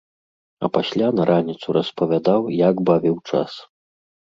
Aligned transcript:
А 0.67 0.69
пасля 0.77 1.11
на 1.19 1.23
раніцу 1.31 1.67
распавядаў, 1.79 2.41
як 2.67 2.75
бавіў 2.93 3.15
час. 3.31 3.51